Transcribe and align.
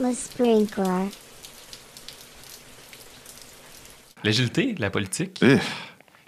Le 0.00 0.12
sprinkler. 0.12 1.08
L'agilité, 4.24 4.74
la 4.78 4.90
politique. 4.90 5.38
Eh, 5.42 5.56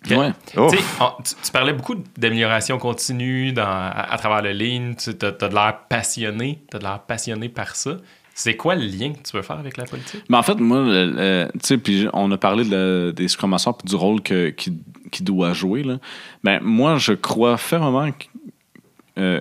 Que- 0.08 0.14
Ouais. 0.14 0.30
Oh. 0.56 0.70
On- 1.00 1.22
tu, 1.22 1.34
tu 1.42 1.50
parlais 1.52 1.72
beaucoup 1.72 1.96
d'amélioration 2.16 2.78
continue 2.78 3.52
dans, 3.52 3.64
à, 3.66 4.06
à 4.12 4.16
travers 4.16 4.42
le 4.42 4.52
lean. 4.52 4.94
Tu 4.94 5.10
as, 5.10 5.30
de 5.32 5.54
l'air 5.54 5.80
passionné. 5.88 6.62
Tu 6.70 6.76
as 6.76 6.78
de 6.78 6.84
l'air 6.84 7.00
passionné 7.00 7.48
par 7.48 7.74
ça. 7.74 7.96
C'est 8.32 8.54
quoi 8.56 8.76
le 8.76 8.86
lien 8.86 9.12
que 9.12 9.28
tu 9.28 9.36
veux 9.36 9.42
faire 9.42 9.58
avec 9.58 9.76
la 9.76 9.84
politique? 9.84 10.22
Mais 10.28 10.36
en 10.36 10.42
fait, 10.44 10.54
moi, 10.60 10.78
le- 10.82 11.10
le- 11.10 11.48
tu 11.54 11.58
sais, 11.64 11.78
puis 11.78 12.06
on 12.12 12.30
a 12.30 12.38
parlé 12.38 12.64
de 12.64 13.12
des 13.14 13.26
Scrum 13.26 13.50
Masters 13.50 13.74
puis 13.76 13.88
du 13.88 13.96
rôle 13.96 14.22
que, 14.22 14.50
qui, 14.50 14.72
qui 15.10 15.24
doit 15.24 15.52
jouer. 15.52 15.82
Là. 15.82 15.98
Ben, 16.44 16.60
moi, 16.62 16.96
je 16.98 17.14
crois 17.14 17.56
fermement 17.56 18.12
que, 18.12 18.24
euh, 19.18 19.40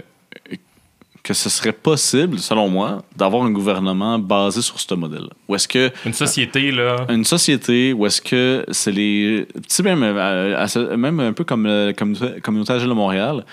que 1.28 1.34
ce 1.34 1.50
serait 1.50 1.74
possible, 1.74 2.40
selon 2.40 2.70
moi, 2.70 3.02
d'avoir 3.18 3.44
un 3.44 3.52
gouvernement 3.52 4.18
basé 4.18 4.62
sur 4.62 4.80
ce 4.80 4.94
modèle. 4.94 5.28
Ou 5.50 5.56
est-ce 5.56 5.68
que 5.68 5.92
Une 6.06 6.14
société, 6.14 6.72
là. 6.72 7.06
une 7.10 7.26
société 7.26 7.92
où 7.92 8.06
est-ce 8.06 8.22
que 8.22 8.66
c'est 8.72 8.94
les. 8.94 9.46
Tu 9.56 9.62
sais, 9.68 9.84
même, 9.84 10.04
euh, 10.04 10.96
même 10.96 11.20
un 11.20 11.34
peu 11.34 11.44
comme 11.44 11.66
la 11.68 11.92
communauté, 11.92 12.72
Agile 12.72 12.88
de 12.88 12.94
Montréal, 12.94 13.46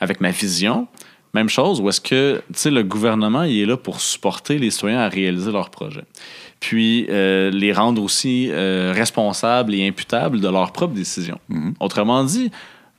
avec 0.00 0.22
ma 0.22 0.30
vision, 0.30 0.88
même 1.34 1.50
chose, 1.50 1.82
où 1.82 1.90
est-ce 1.90 2.00
que 2.00 2.40
tu 2.46 2.60
sais, 2.60 2.70
le 2.70 2.82
gouvernement 2.82 3.42
il 3.42 3.60
est 3.60 3.66
là 3.66 3.76
pour 3.76 4.00
supporter 4.00 4.56
les 4.58 4.70
citoyens 4.70 5.00
à 5.00 5.10
réaliser 5.10 5.52
leurs 5.52 5.68
projets. 5.68 6.04
Puis 6.60 7.08
euh, 7.10 7.50
les 7.50 7.74
rendre 7.74 8.02
aussi 8.02 8.48
euh, 8.50 8.94
responsables 8.96 9.74
et 9.74 9.86
imputables 9.86 10.40
de 10.40 10.48
leurs 10.48 10.72
propres 10.72 10.94
décisions. 10.94 11.38
Autrement 11.78 12.24
dit, 12.24 12.50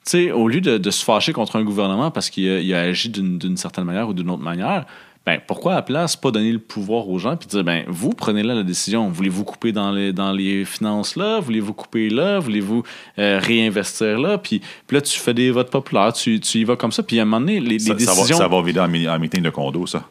sais, 0.03 0.31
au 0.31 0.47
lieu 0.47 0.61
de, 0.61 0.77
de 0.77 0.91
se 0.91 1.03
fâcher 1.03 1.33
contre 1.33 1.55
un 1.55 1.63
gouvernement 1.63 2.11
parce 2.11 2.29
qu'il 2.29 2.49
a, 2.49 2.59
il 2.59 2.73
a 2.73 2.81
agi 2.81 3.09
d'une 3.09 3.57
certaine 3.57 3.85
manière 3.85 4.09
ou 4.09 4.13
d'une 4.13 4.29
autre 4.29 4.43
manière, 4.43 4.85
ben, 5.25 5.39
pourquoi 5.45 5.73
à 5.73 5.75
la 5.75 5.81
place 5.83 6.15
pas 6.15 6.31
donner 6.31 6.51
le 6.51 6.57
pouvoir 6.59 7.07
aux 7.07 7.19
gens 7.19 7.35
puis 7.35 7.45
dire 7.47 7.63
ben 7.63 7.83
vous 7.87 8.11
prenez 8.11 8.41
là 8.41 8.55
la 8.55 8.63
décision 8.63 9.09
voulez-vous 9.09 9.43
couper 9.43 9.71
dans 9.71 9.91
les 9.91 10.11
dans 10.11 10.31
les 10.31 10.65
finances 10.65 11.15
là? 11.17 11.39
Voulez-vous 11.39 11.73
couper 11.73 12.09
là? 12.09 12.39
Voulez-vous 12.39 12.81
euh, 13.19 13.37
réinvestir 13.39 14.17
là? 14.17 14.37
Puis, 14.39 14.59
puis 14.87 14.95
là 14.95 15.01
tu 15.01 15.19
fais 15.19 15.33
des 15.35 15.51
votes 15.51 15.69
populaires 15.69 16.13
tu, 16.13 16.39
tu 16.39 16.59
y 16.59 16.63
vas 16.63 16.77
comme 16.77 16.93
ça 16.93 17.03
puis 17.03 17.19
à 17.19 17.23
un 17.23 17.25
moment 17.25 17.41
donné 17.41 17.59
les, 17.59 17.77
les 17.77 17.79
ça, 17.79 17.85
ça 17.87 17.93
va, 17.93 18.15
décisions 18.15 18.37
ça 18.37 18.47
va 18.47 18.61
vider 18.63 18.79
en, 18.79 18.85
en 18.85 19.19
meeting 19.19 19.43
de 19.43 19.49
condo, 19.51 19.85
ça. 19.85 20.07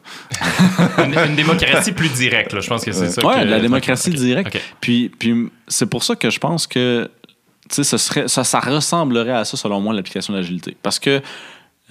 Une, 1.03 1.17
une 1.17 1.35
démocratie 1.35 1.91
plus 1.91 2.13
directe, 2.13 2.53
là. 2.53 2.61
Je 2.61 2.69
pense 2.69 2.85
que 2.85 2.91
c'est 2.91 3.09
ça. 3.09 3.25
Ouais, 3.25 3.41
que- 3.43 3.47
la 3.49 3.59
démocratie 3.59 4.11
directe. 4.11 4.57
Puis, 4.79 5.09
puis 5.09 5.49
c'est 5.67 5.89
pour 5.89 6.03
ça 6.03 6.15
que 6.15 6.29
je 6.29 6.39
pense 6.39 6.67
que 6.67 7.09
ce 7.69 7.83
serait, 7.97 8.27
ça, 8.27 8.43
ça 8.43 8.59
ressemblerait 8.59 9.33
à 9.33 9.45
ça, 9.45 9.57
selon 9.57 9.79
moi, 9.79 9.93
l'application 9.93 10.33
de 10.33 10.39
l'agilité. 10.39 10.75
Parce 10.81 10.99
que, 10.99 11.21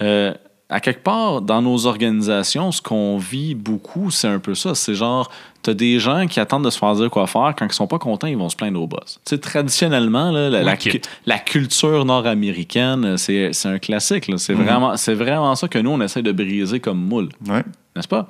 euh, 0.01 0.33
à 0.71 0.79
quelque 0.79 1.01
part, 1.01 1.41
dans 1.41 1.63
nos 1.63 1.87
organisations, 1.87 2.71
ce 2.71 2.79
qu'on 2.81 3.17
vit 3.17 3.55
beaucoup, 3.55 4.11
c'est 4.11 4.27
un 4.27 4.37
peu 4.37 4.53
ça. 4.53 4.75
C'est 4.75 4.93
genre, 4.93 5.31
tu 5.63 5.71
as 5.71 5.73
des 5.73 5.97
gens 5.99 6.27
qui 6.27 6.39
attendent 6.39 6.63
de 6.63 6.69
se 6.69 6.77
faire 6.77 6.93
dire 6.93 7.09
quoi 7.09 7.25
faire. 7.25 7.55
Quand 7.57 7.65
ils 7.65 7.73
sont 7.73 7.87
pas 7.87 7.97
contents, 7.97 8.27
ils 8.27 8.37
vont 8.37 8.49
se 8.49 8.55
plaindre 8.55 8.79
au 8.79 8.85
boss. 8.85 9.19
Traditionnellement, 9.41 10.31
là, 10.31 10.49
la, 10.49 10.77
la, 11.25 11.39
culture 11.39 12.05
nord-américaine, 12.05 13.17
c'est 13.17 13.51
c'est 13.51 13.67
un 13.67 13.79
classique. 13.79 14.27
là. 14.27 14.37
C'est 14.37 14.53
vraiment, 14.53 14.95
c'est 14.95 15.15
vraiment 15.15 15.55
ça 15.55 15.67
que 15.67 15.79
nous, 15.79 15.89
on 15.89 16.01
essaie 16.01 16.21
de 16.21 16.31
briser 16.31 16.79
comme 16.79 17.03
moule 17.03 17.29
Ouais. 17.47 17.63
n'est-ce 17.95 18.07
pas? 18.07 18.27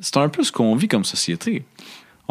C'est 0.00 0.16
un 0.18 0.28
peu 0.28 0.44
ce 0.44 0.52
qu'on 0.52 0.76
vit 0.76 0.88
comme 0.88 1.04
société. 1.04 1.64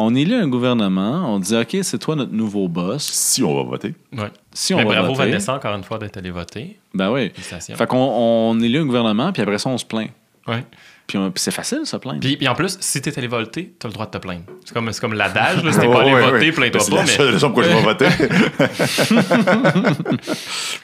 On 0.03 0.15
élit 0.15 0.33
un 0.33 0.47
gouvernement, 0.47 1.33
on 1.33 1.39
dit 1.39 1.55
OK, 1.55 1.77
c'est 1.83 1.99
toi 1.99 2.15
notre 2.15 2.33
nouveau 2.33 2.67
boss. 2.67 3.03
Si 3.03 3.43
on 3.43 3.55
va 3.55 3.63
voter. 3.63 3.93
Ouais. 4.13 4.31
Si 4.53 4.73
on 4.73 4.77
Mais 4.77 4.83
va 4.85 4.91
bravo, 4.93 5.13
voter, 5.13 5.29
Vanessa, 5.29 5.53
encore 5.53 5.75
une 5.75 5.83
fois, 5.83 5.97
d'être 5.99 6.17
allé 6.17 6.31
voter. 6.31 6.79
ben 6.93 7.11
oui. 7.11 7.31
Fait 7.35 7.87
qu'on 7.87 7.97
on 7.97 8.59
élit 8.59 8.77
un 8.77 8.85
gouvernement, 8.85 9.31
puis 9.31 9.41
après 9.41 9.57
ça, 9.57 9.69
on 9.69 9.77
se 9.77 9.85
plaint. 9.85 10.09
Ouais. 10.47 10.63
Puis, 11.11 11.17
on- 11.17 11.29
puis 11.29 11.43
c'est 11.43 11.51
facile, 11.51 11.79
se 11.83 11.97
plaindre. 11.97 12.21
Puis, 12.21 12.37
puis 12.37 12.47
en 12.47 12.55
plus, 12.55 12.77
si 12.79 13.01
t'es 13.01 13.17
allé 13.17 13.27
voter, 13.27 13.73
t'as 13.77 13.89
le 13.89 13.93
droit 13.93 14.05
de 14.05 14.11
te 14.11 14.17
plaindre. 14.17 14.43
C'est 14.63 14.73
comme, 14.73 14.89
c'est 14.93 15.01
comme 15.01 15.13
l'adage, 15.13 15.61
là. 15.61 15.73
Si 15.73 15.79
t'es 15.79 15.87
pas 15.91 16.03
allé 16.03 16.11
voter, 16.13 16.45
ouais. 16.45 16.51
plains-toi 16.53 16.79
C'est 16.79 16.89
pas. 16.91 17.03
la 17.03 17.05
Mais... 17.25 17.31
raison 17.33 17.47
pourquoi 17.51 17.63
je 17.65 17.69
vais 17.69 17.81
voter. 17.81 18.05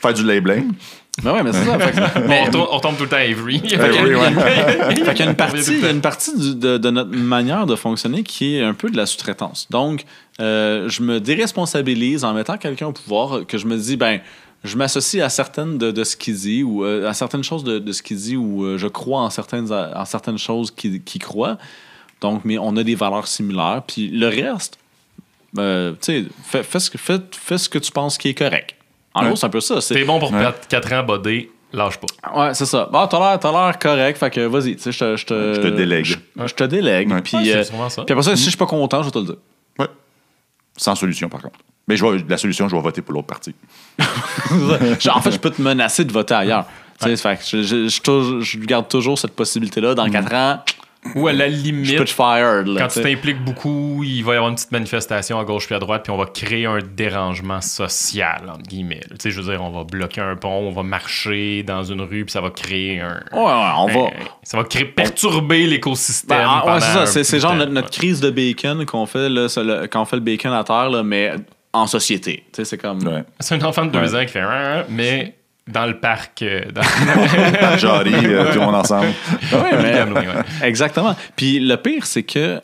Faire 0.01 0.13
du 0.13 0.23
labeling. 0.25 0.73
Ben 1.23 1.31
ouais, 1.33 1.43
mais 1.43 1.51
c'est 1.53 1.63
ça. 1.63 1.77
Que- 1.77 2.27
Mais 2.27 2.43
on, 2.45 2.51
tombe, 2.51 2.67
on 2.71 2.79
tombe 2.79 2.97
tout 2.97 3.03
le 3.03 3.09
temps 3.09 3.15
à 3.15 3.19
Avery. 3.21 3.61
Avery, 3.73 4.15
ouais. 4.15 4.33
Fait 5.03 5.13
qu'il 5.13 5.25
y 5.25 5.27
a 5.27 5.31
une 5.31 5.35
partie, 5.37 5.71
il 5.71 5.79
y 5.81 5.85
a 5.87 5.91
une 5.91 6.01
partie 6.01 6.37
du- 6.37 6.55
de, 6.55 6.77
de 6.77 6.89
notre 6.91 7.15
manière 7.15 7.65
de 7.65 7.75
fonctionner 7.75 8.23
qui 8.23 8.57
est 8.57 8.63
un 8.63 8.73
peu 8.73 8.89
de 8.89 8.97
la 8.97 9.05
sous-traitance. 9.05 9.67
Donc, 9.71 10.03
euh, 10.41 10.89
je 10.89 11.01
me 11.01 11.19
déresponsabilise 11.21 12.23
en 12.25 12.33
mettant 12.33 12.57
quelqu'un 12.57 12.87
au 12.87 12.91
pouvoir 12.91 13.47
que 13.47 13.57
je 13.57 13.65
me 13.65 13.77
dis, 13.77 13.95
ben, 13.97 14.19
je 14.63 14.75
m'associe 14.77 15.23
à 15.23 15.29
certaines 15.29 15.77
de, 15.77 15.91
de 15.91 16.03
ce 16.03 16.15
qu'il 16.17 16.35
dit 16.35 16.63
ou 16.63 16.83
euh, 16.83 17.07
à 17.07 17.13
certaines 17.13 17.43
choses 17.43 17.63
de, 17.63 17.79
de 17.79 17.91
ce 17.91 18.01
qu'il 18.01 18.17
dit 18.17 18.35
ou 18.35 18.63
euh, 18.65 18.77
je 18.77 18.87
crois 18.87 19.21
en 19.21 19.29
certaines, 19.29 19.71
en 19.71 20.05
certaines 20.05 20.37
choses 20.39 20.71
qu'il 20.71 21.01
croit. 21.21 21.57
Donc, 22.21 22.41
mais 22.45 22.57
on 22.57 22.75
a 22.77 22.83
des 22.83 22.95
valeurs 22.95 23.27
similaires. 23.27 23.83
Puis 23.87 24.09
le 24.09 24.27
reste, 24.27 24.77
euh, 25.57 25.91
tu 26.01 26.23
sais, 26.23 26.25
fais, 26.43 26.63
fais 26.63 26.79
ce 26.79 26.89
que, 26.89 26.97
fais, 26.97 27.19
fais 27.31 27.57
ce 27.57 27.69
que 27.69 27.77
tu 27.79 27.91
penses 27.91 28.17
qui 28.17 28.29
est 28.29 28.33
correct. 28.33 28.75
En 29.13 29.21
Ouais. 29.21 29.27
gros, 29.27 29.35
c'est 29.35 29.45
un 29.45 29.49
peu 29.49 29.61
ça. 29.61 29.79
C'est 29.81 29.93
T'es 29.93 30.03
bon 30.03 30.19
pour 30.19 30.31
Ouais. 30.31 30.39
perdre 30.39 30.57
4 30.67 30.93
ans 30.93 31.03
bodé, 31.03 31.51
lâche 31.73 31.97
pas. 31.97 32.07
Ouais, 32.35 32.53
c'est 32.53 32.65
ça. 32.65 32.89
Bon, 32.91 33.05
t'as 33.07 33.19
l'air, 33.19 33.39
t'as 33.39 33.51
l'air 33.51 33.77
correct, 33.79 34.17
fait 34.17 34.29
que 34.31 34.41
vas-y, 34.41 34.75
tu 34.75 34.81
sais, 34.81 34.91
je 34.91 34.99
te, 34.99 35.15
je 35.17 35.25
te, 35.61 35.67
délègue. 35.67 36.05
Je, 36.35 36.53
te 36.53 36.63
délègue. 36.63 37.09
Puis, 37.23 37.37
Ouais, 37.37 37.43
c'est 37.45 37.55
euh, 37.55 37.63
souvent 37.63 37.89
ça. 37.89 38.03
puis 38.03 38.13
après 38.13 38.23
ça, 38.23 38.35
si 38.35 38.43
je 38.43 38.49
suis 38.49 38.57
pas 38.57 38.65
content, 38.65 39.01
je 39.01 39.05
vais 39.07 39.11
te 39.11 39.19
le 39.19 39.25
dire. 39.25 39.35
Ouais. 39.79 39.87
Sans 40.75 40.95
solution, 40.95 41.29
par 41.29 41.41
contre. 41.41 41.59
Mais 41.87 41.95
je 41.95 42.05
vais, 42.05 42.23
la 42.27 42.37
solution, 42.37 42.67
je 42.67 42.75
vais 42.75 42.81
voter 42.81 43.01
pour 43.01 43.13
l'autre 43.13 43.27
parti. 43.27 43.55
En 45.09 45.21
fait, 45.21 45.31
je 45.31 45.39
peux 45.39 45.49
te 45.49 45.61
menacer 45.61 46.05
de 46.05 46.11
voter 46.11 46.33
ailleurs. 46.33 46.65
Tu 47.01 47.15
sais, 47.15 47.17
fait 47.17 47.39
je, 47.47 47.61
je, 47.61 48.39
je, 48.41 48.57
garde 48.59 48.87
toujours 48.87 49.19
cette 49.19 49.35
possibilité-là. 49.35 49.93
Dans 49.93 50.09
4 50.09 50.33
ans, 50.33 50.63
Ou 51.15 51.27
à 51.27 51.33
la 51.33 51.47
je 51.49 51.55
peux 51.55 51.61
limite, 51.61 52.05
te 52.05 52.09
fired. 52.09 52.67
Là, 52.67 52.81
quand 52.81 52.87
tu 52.87 53.01
t'impliques 53.01 53.43
beaucoup, 53.43 54.03
il 54.03 54.23
va 54.23 54.33
y 54.33 54.35
avoir 54.35 54.49
une 54.49 54.55
petite 54.55 54.71
manifestation 54.71 55.39
à 55.39 55.43
gauche 55.43 55.67
puis 55.67 55.75
à 55.75 55.79
droite, 55.79 56.03
puis 56.03 56.11
on 56.11 56.17
va 56.17 56.25
créer 56.25 56.65
un 56.65 56.79
dérangement 56.79 57.61
social, 57.61 58.49
entre 58.49 58.63
guillemets. 58.63 59.01
Tu 59.11 59.15
sais, 59.19 59.31
je 59.31 59.41
veux 59.41 59.51
dire, 59.51 59.61
on 59.63 59.69
va 59.69 59.83
bloquer 59.83 60.21
un 60.21 60.35
pont, 60.35 60.49
on 60.67 60.71
va 60.71 60.81
marcher 60.83 61.61
dans 61.63 61.83
une 61.83 62.01
rue, 62.01 62.25
puis 62.25 62.31
ça 62.31 62.41
va 62.41 62.49
créer 62.49 62.99
un. 62.99 63.21
Ouais, 63.31 63.43
ouais, 63.43 63.71
on 63.77 63.87
va. 63.87 64.09
ça 64.43 64.57
va 64.57 64.63
créer, 64.63 64.85
perturber 64.85 65.67
l'écosystème. 65.67 66.39
Ben, 66.39 66.45
ah, 66.65 66.75
ouais, 66.99 67.05
c'est 67.05 67.23
ça. 67.23 67.37
genre 67.37 67.55
notre, 67.55 67.71
notre 67.71 67.91
crise 67.91 68.19
de 68.21 68.31
bacon 68.31 68.85
qu'on 68.85 69.05
fait, 69.05 69.29
là, 69.29 69.47
ça, 69.49 69.63
le- 69.63 69.85
quand 69.87 70.01
on 70.01 70.05
fait 70.05 70.17
le 70.17 70.23
bacon 70.23 70.51
à 70.51 70.63
terre, 70.63 70.89
là, 70.89 71.03
mais 71.03 71.33
en 71.77 71.87
société. 71.87 72.43
Tu 72.51 72.57
sais, 72.57 72.65
c'est 72.65 72.77
comme. 72.77 72.99
Ouais. 73.07 73.23
C'est 73.39 73.55
un 73.55 73.65
enfant 73.65 73.85
de 73.85 73.91
deux 73.91 73.99
Ouais. 74.13 74.21
ans 74.21 74.25
qui 74.25 74.31
fait 74.31 74.39
un, 74.41 74.85
mais 74.89 75.35
dans 75.67 75.85
le 75.85 75.99
parc. 75.99 76.41
euh, 76.41 76.61
Dans... 76.71 76.81
Jarry, 77.77 78.13
euh, 78.13 78.51
tout 78.53 78.59
le 78.59 78.65
monde 78.65 78.75
ensemble. 78.75 79.07
Ouais, 79.51 79.77
mais- 79.81 79.93
Gamelin, 79.93 80.21
ouais. 80.21 80.43
Exactement. 80.67 81.15
Puis 81.35 81.59
le 81.59 81.75
pire, 81.77 82.05
c'est 82.05 82.23
que 82.23 82.61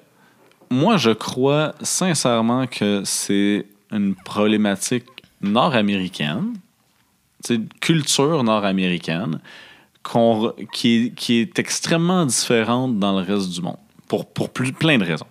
moi, 0.70 0.98
je 0.98 1.12
crois 1.12 1.74
sincèrement 1.82 2.66
que 2.68 3.02
c'est 3.06 3.66
une 3.92 4.16
problématique 4.16 5.06
nord-américaine, 5.42 6.54
c'est 7.46 7.56
une 7.56 7.68
culture 7.82 8.44
nord-américaine 8.44 9.40
qui 10.72 11.14
est 11.30 11.60
extrêmement 11.60 12.26
différente 12.26 13.00
dans 13.00 13.20
le 13.20 13.26
reste 13.26 13.50
du 13.52 13.62
monde. 13.62 13.78
Pour, 14.08 14.26
pour 14.28 14.50
plein 14.50 14.98
de 14.98 15.06
raisons. 15.06 15.26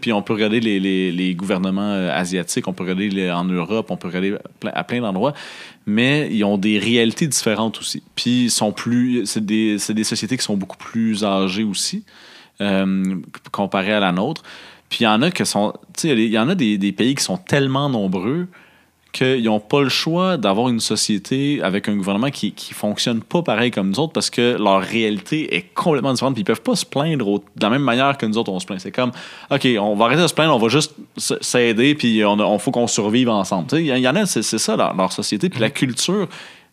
Puis 0.00 0.12
on 0.12 0.22
peut 0.22 0.32
regarder 0.32 0.58
les, 0.58 0.80
les- 0.80 1.12
gouvernements 1.34 1.92
euh, 1.92 2.10
asiatiques, 2.12 2.66
on 2.66 2.72
peut 2.72 2.82
regarder 2.82 3.30
en 3.30 3.44
Europe, 3.44 3.90
on 3.90 3.96
peut 3.96 4.08
regarder 4.08 4.34
plein- 4.58 4.72
à 4.74 4.82
plein 4.84 5.00
d'endroits, 5.00 5.32
mais 5.86 6.28
ils 6.32 6.42
ont 6.44 6.58
des 6.58 6.78
réalités 6.78 7.26
différentes 7.28 7.78
aussi. 7.78 8.02
Puis 8.16 8.50
sont 8.50 8.72
plus, 8.72 9.26
c'est 9.26 9.44
des, 9.44 9.76
des 9.90 10.04
sociétés 10.04 10.36
qui 10.36 10.42
sont 10.44 10.56
beaucoup 10.56 10.78
plus 10.78 11.22
âgées 11.24 11.62
aussi, 11.62 12.04
euh, 12.60 13.16
comparé 13.52 13.92
à 13.92 14.00
la 14.00 14.12
nôtre. 14.12 14.42
Puis 14.88 15.00
il 15.02 15.04
y 15.04 15.06
en 15.06 15.22
a 15.22 15.30
qui 15.30 15.46
sont, 15.46 15.72
y 16.02 16.38
en 16.38 16.48
a 16.48 16.54
des, 16.56 16.78
des 16.78 16.92
pays 16.92 17.14
qui 17.14 17.22
sont 17.22 17.36
tellement 17.36 17.88
nombreux 17.88 18.48
qu'ils 19.12 19.44
n'ont 19.44 19.60
pas 19.60 19.82
le 19.82 19.88
choix 19.88 20.36
d'avoir 20.36 20.68
une 20.68 20.80
société 20.80 21.60
avec 21.62 21.88
un 21.88 21.96
gouvernement 21.96 22.30
qui 22.30 22.54
ne 22.70 22.74
fonctionne 22.74 23.22
pas 23.22 23.42
pareil 23.42 23.70
comme 23.70 23.90
nous 23.90 23.98
autres 24.00 24.12
parce 24.12 24.30
que 24.30 24.56
leur 24.58 24.80
réalité 24.80 25.54
est 25.54 25.74
complètement 25.74 26.12
différente. 26.12 26.34
Puis 26.34 26.42
ils 26.42 26.44
peuvent 26.44 26.62
pas 26.62 26.76
se 26.76 26.86
plaindre 26.86 27.38
de 27.38 27.62
la 27.62 27.70
même 27.70 27.82
manière 27.82 28.16
que 28.16 28.26
nous 28.26 28.38
autres, 28.38 28.52
on 28.52 28.58
se 28.60 28.66
plaint. 28.66 28.80
C'est 28.80 28.92
comme, 28.92 29.12
OK, 29.50 29.66
on 29.80 29.94
va 29.96 30.04
arrêter 30.06 30.22
de 30.22 30.26
se 30.26 30.34
plaindre, 30.34 30.54
on 30.54 30.58
va 30.58 30.68
juste 30.68 30.94
s'aider, 31.16 31.94
puis 31.94 32.24
on, 32.24 32.58
faut 32.58 32.70
qu'on 32.70 32.86
survive 32.86 33.28
ensemble. 33.28 33.66
Il 33.78 33.86
y, 33.86 34.08
en 34.08 34.16
a, 34.16 34.26
c'est 34.26 34.42
ça 34.42 34.76
leur 34.76 35.12
société. 35.12 35.48
Puis 35.48 35.60
la 35.60 35.70
culture 35.70 36.28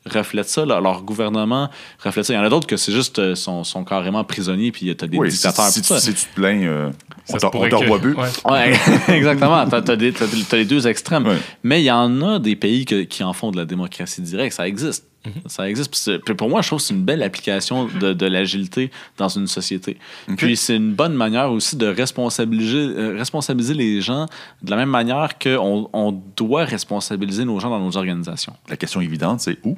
reflète 0.07 0.47
ça, 0.49 0.65
leur, 0.65 0.81
leur 0.81 1.03
gouvernement 1.03 1.69
reflète 2.03 2.25
ça. 2.25 2.33
Il 2.33 2.37
y 2.37 2.39
en 2.39 2.43
a 2.43 2.49
d'autres 2.49 2.67
que 2.67 2.77
c'est 2.77 2.91
juste, 2.91 3.19
euh, 3.19 3.35
sont, 3.35 3.63
sont 3.63 3.83
carrément 3.83 4.23
prisonniers, 4.23 4.71
puis 4.71 4.95
tu 4.95 5.03
as 5.03 5.07
des 5.07 5.17
Oui, 5.17 5.29
si, 5.31 5.37
dictateurs. 5.37 5.65
si 5.67 5.79
puis 5.79 5.81
tu, 5.81 5.87
ça. 5.93 5.99
si 5.99 6.13
tu 6.13 6.25
te 6.25 6.35
plains, 6.35 6.61
euh, 6.63 6.89
Ça 7.25 7.33
on 7.33 7.33
se 7.35 7.39
t'en- 7.41 7.49
pourrait 7.51 7.67
on 7.67 7.71
t'en 7.71 7.79
que- 7.79 7.83
revoit 7.83 7.99
plus. 7.99 8.15
ouais. 8.15 8.27
Ouais, 8.51 8.73
exactement. 9.15 9.65
T'as, 9.67 9.81
t'as 9.81 9.95
t'as- 9.97 10.25
t'as 10.49 10.57
les 10.57 10.65
deux 10.65 10.87
extrêmes. 10.87 11.27
Ouais. 11.27 11.37
Mais 11.63 11.81
il 11.81 11.85
y 11.85 11.91
en 11.91 12.21
a 12.21 12.39
des 12.39 12.55
pays 12.55 12.85
que- 12.85 13.03
qui 13.03 13.23
en 13.23 13.33
font 13.33 13.51
de 13.51 13.57
la 13.57 13.65
démocratie 13.65 14.21
directe. 14.21 14.55
Ça 14.55 14.67
existe. 14.67 15.05
Ça 15.47 15.67
existe. 15.69 15.91
Puis, 15.91 15.99
c'est- 15.99 16.19
puis 16.19 16.35
pour 16.35 16.47
moi, 16.47 16.61
je 16.61 16.67
trouve 16.67 16.79
que 16.79 16.85
c'est 16.85 16.93
une 16.93 17.03
belle 17.03 17.21
application 17.21 17.89
de, 17.99 18.13
de 18.13 18.25
l'agilité 18.27 18.91
dans 19.17 19.27
une 19.27 19.47
société. 19.47 19.97
Puis 20.37 20.55
c'est 20.55 20.77
une 20.77 20.93
bonne 20.93 21.13
manière 21.15 21.51
aussi 21.51 21.75
de 21.75 21.85
responsabiliser, 21.87 22.77
euh, 22.77 23.15
responsabiliser 23.17 23.73
les 23.73 23.99
gens 23.99 24.25
de 24.61 24.71
la 24.71 24.77
même 24.77 24.89
manière 24.89 25.37
qu'on 25.37 25.89
on 25.91 26.11
doit 26.37 26.63
responsabiliser 26.63 27.43
nos 27.43 27.59
gens 27.59 27.69
dans 27.69 27.79
nos 27.81 27.97
organisations. 27.97 28.53
La 28.69 28.77
question 28.77 29.01
évidente, 29.01 29.41
c'est 29.41 29.57
où? 29.65 29.75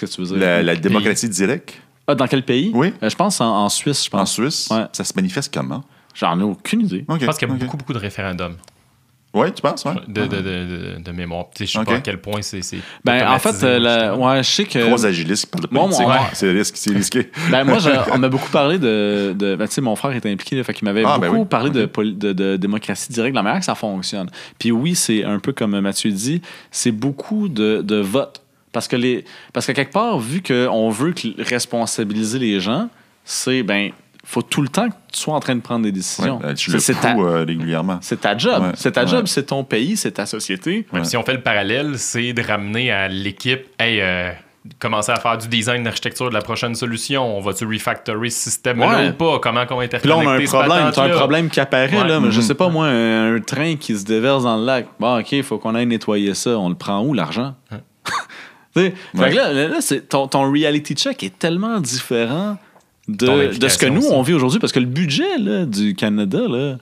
Qu'est-ce 0.00 0.12
que 0.16 0.22
tu 0.22 0.28
veux 0.28 0.36
dire? 0.38 0.46
La, 0.46 0.62
la 0.62 0.76
démocratie 0.76 1.28
directe? 1.28 1.74
Ah, 2.06 2.14
dans 2.14 2.26
quel 2.26 2.44
pays? 2.44 2.70
Oui. 2.74 2.92
Euh, 3.02 3.08
je 3.08 3.16
pense 3.16 3.40
en, 3.40 3.46
en 3.64 3.68
Suisse, 3.68 4.04
je 4.04 4.08
en 4.14 4.18
pense. 4.20 4.32
Suisse, 4.32 4.68
Ouais. 4.70 4.84
ça 4.92 5.04
se 5.04 5.12
manifeste 5.16 5.52
comment? 5.54 5.82
J'en 6.14 6.38
ai 6.38 6.42
aucune 6.42 6.82
idée. 6.82 7.04
Je 7.08 7.26
pense 7.26 7.38
qu'il 7.38 7.48
y 7.48 7.50
a 7.50 7.54
beaucoup, 7.54 7.76
beaucoup 7.76 7.92
de 7.94 7.98
référendums 7.98 8.56
Ouais, 9.32 9.50
tu 9.50 9.62
penses, 9.62 9.84
ouais? 9.84 9.94
de, 10.06 10.26
de, 10.26 10.36
de, 10.36 10.42
de, 10.42 11.02
de 11.02 11.10
mémoire. 11.10 11.46
Tu 11.52 11.64
sais, 11.64 11.66
je 11.66 11.72
sais 11.72 11.78
Ok. 11.80 11.86
pas 11.86 11.94
à 11.96 12.00
quel 12.00 12.20
point 12.20 12.40
c'est. 12.40 12.62
c'est 12.62 12.78
Ben, 13.04 13.26
en 13.28 13.40
fait, 13.40 13.64
euh, 13.64 13.80
la- 13.80 14.14
ouais, 14.16 14.44
je 14.44 14.48
sais 14.48 14.64
que. 14.64 14.78
Trois 14.78 15.04
agilistes 15.06 15.46
qui 15.46 15.50
parlent 15.50 15.64
de 15.64 15.74
Moi, 15.74 15.82
politique. 15.86 16.06
mon- 16.06 16.12
ouais. 16.12 16.20
C'est 16.34 16.52
risqué. 16.52 16.76
C'est 16.78 16.92
risqué. 16.94 17.30
Ben, 17.50 17.64
moi, 17.64 17.78
je- 17.80 17.90
on 18.12 18.18
m'a 18.18 18.28
beaucoup 18.28 18.48
parlé 18.50 18.78
de. 18.78 19.34
de 19.36 19.56
ben, 19.56 19.66
tu 19.66 19.74
sais, 19.74 19.80
mon 19.80 19.96
frère 19.96 20.12
était 20.14 20.30
impliqué, 20.30 20.54
là, 20.54 20.62
fait 20.62 20.72
qu'il 20.72 20.84
m'avait 20.84 21.02
Ah, 21.04 21.18
ben 21.18 21.26
beaucoup 21.30 21.40
oui. 21.42 21.48
parlé 21.48 21.70
de, 21.70 21.82
Ok. 21.82 21.90
poli- 21.90 22.14
de, 22.14 22.32
de 22.32 22.54
démocratie 22.56 23.10
directe, 23.12 23.34
la 23.34 23.42
manière 23.42 23.58
que 23.58 23.64
ça 23.66 23.74
fonctionne. 23.74 24.30
Puis 24.60 24.70
oui, 24.70 24.94
c'est 24.94 25.24
un 25.24 25.40
peu 25.40 25.52
comme 25.52 25.80
Mathieu 25.80 26.12
dit, 26.12 26.40
c'est 26.70 26.92
beaucoup 26.92 27.48
de, 27.48 27.82
de 27.82 27.96
votes. 27.96 28.40
Parce 28.74 28.88
que, 28.88 28.96
les, 28.96 29.24
parce 29.54 29.66
que 29.66 29.72
quelque 29.72 29.92
part, 29.92 30.18
vu 30.18 30.42
qu'on 30.42 30.90
veut 30.90 31.12
que- 31.12 31.42
responsabiliser 31.42 32.38
les 32.38 32.60
gens, 32.60 32.90
c'est, 33.24 33.62
ben, 33.62 33.90
faut 34.26 34.42
tout 34.42 34.60
le 34.62 34.68
temps 34.68 34.88
que 34.88 34.94
tu 35.12 35.20
sois 35.20 35.34
en 35.34 35.40
train 35.40 35.54
de 35.54 35.60
prendre 35.60 35.84
des 35.84 35.92
décisions. 35.92 36.38
Ouais, 36.42 36.54
tu 36.54 36.66
C'est- 36.70 36.76
le 36.76 36.78
c'est 36.80 36.94
ta, 36.94 37.14
fous 37.14 37.24
euh, 37.24 37.44
régulièrement. 37.46 37.98
c'est 38.02 38.20
ta 38.20 38.36
job. 38.36 38.62
Ouais. 38.62 38.68
C'est 38.74 38.92
ta 38.92 39.02
Ouais. 39.04 39.08
job, 39.08 39.26
c'est 39.26 39.44
ton 39.44 39.64
pays, 39.64 39.96
c'est 39.96 40.12
ta 40.12 40.26
société. 40.26 40.86
Ouais, 40.92 41.00
puis 41.00 41.06
Si 41.08 41.16
on 41.16 41.22
fait 41.22 41.34
le 41.34 41.40
parallèle, 41.42 41.98
c'est 41.98 42.32
de 42.32 42.42
ramener 42.42 42.90
à 42.90 43.06
l'équipe, 43.08 43.66
hey, 43.78 44.00
euh, 44.00 44.30
commencer 44.78 45.12
à 45.12 45.16
faire 45.16 45.36
du 45.36 45.46
design 45.46 45.82
d'architecture 45.82 46.30
de 46.30 46.34
la 46.34 46.40
prochaine 46.40 46.74
solution. 46.74 47.36
On 47.36 47.40
va-tu 47.42 47.66
refactorer 47.66 48.30
ce 48.30 48.44
système-là 48.50 48.88
Ouais. 48.88 49.08
ou 49.10 49.12
pas? 49.12 49.38
Comment 49.40 49.66
qu'on 49.66 49.76
Puis 49.76 49.84
interconnecter 49.84 50.08
là, 50.08 50.16
on 50.16 50.20
a 50.26 50.42
un 50.42 50.44
problème. 50.46 50.68
T'as 50.70 50.78
un 50.78 50.84
patente-là? 50.90 51.16
problème 51.16 51.50
qui 51.50 51.60
apparaît, 51.60 51.96
Ouais. 52.02 52.08
là. 52.08 52.18
Mais 52.18 52.30
je 52.30 52.38
Mhm. 52.40 52.42
sais 52.46 52.54
pas, 52.54 52.68
moi, 52.70 52.86
un, 52.86 53.36
un 53.36 53.40
train 53.40 53.76
qui 53.76 53.94
se 53.96 54.04
déverse 54.06 54.44
dans 54.44 54.56
le 54.56 54.64
lac. 54.64 54.86
Bon, 54.98 55.18
OK, 55.20 55.32
il 55.32 55.42
faut 55.42 55.58
qu'on 55.58 55.74
aille 55.74 55.84
nettoyer 55.86 56.32
ça. 56.34 56.58
On 56.58 56.70
le 56.70 56.74
prend 56.76 57.02
où, 57.04 57.12
l'argent? 57.14 57.54
Tu 58.74 58.80
sais, 58.82 58.94
Fait 59.14 59.18
Ouais. 59.22 59.30
que 59.30 59.36
là, 59.36 59.52
là, 59.68 59.78
ton, 60.08 60.26
ton 60.28 60.50
reality 60.50 60.94
check 60.94 61.22
est 61.22 61.38
tellement 61.38 61.80
différent 61.80 62.58
de, 63.08 63.56
de 63.58 63.68
ce 63.68 63.78
que 63.78 63.86
nous, 63.86 64.06
on 64.10 64.22
vit 64.22 64.32
aujourd'hui. 64.34 64.58
Parce 64.60 64.72
que 64.72 64.80
le 64.80 64.86
budget 64.86 65.38
là, 65.38 65.64
du 65.66 65.94
Canada, 65.94 66.40
là, 66.48 66.76